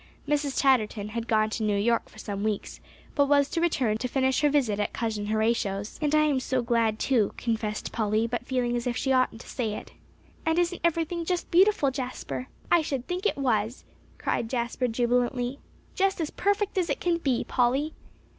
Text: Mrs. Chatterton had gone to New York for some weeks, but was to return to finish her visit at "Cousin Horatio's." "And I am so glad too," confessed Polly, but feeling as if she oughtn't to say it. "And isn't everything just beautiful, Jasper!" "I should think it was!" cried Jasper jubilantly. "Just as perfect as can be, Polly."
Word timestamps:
Mrs. 0.27 0.59
Chatterton 0.59 1.09
had 1.09 1.27
gone 1.27 1.51
to 1.51 1.61
New 1.61 1.77
York 1.77 2.09
for 2.09 2.17
some 2.17 2.43
weeks, 2.43 2.79
but 3.13 3.27
was 3.27 3.47
to 3.51 3.61
return 3.61 3.99
to 3.99 4.07
finish 4.07 4.41
her 4.41 4.49
visit 4.49 4.79
at 4.79 4.93
"Cousin 4.93 5.27
Horatio's." 5.27 5.99
"And 6.01 6.15
I 6.15 6.23
am 6.25 6.39
so 6.39 6.63
glad 6.63 6.97
too," 6.97 7.35
confessed 7.37 7.91
Polly, 7.91 8.25
but 8.25 8.43
feeling 8.43 8.75
as 8.75 8.87
if 8.87 8.97
she 8.97 9.13
oughtn't 9.13 9.41
to 9.41 9.47
say 9.47 9.75
it. 9.75 9.91
"And 10.43 10.57
isn't 10.57 10.81
everything 10.83 11.23
just 11.23 11.51
beautiful, 11.51 11.91
Jasper!" 11.91 12.47
"I 12.71 12.81
should 12.81 13.05
think 13.05 13.27
it 13.27 13.37
was!" 13.37 13.85
cried 14.17 14.49
Jasper 14.49 14.87
jubilantly. 14.87 15.59
"Just 15.93 16.19
as 16.19 16.31
perfect 16.31 16.79
as 16.79 16.89
can 16.99 17.19
be, 17.19 17.43
Polly." 17.43 17.93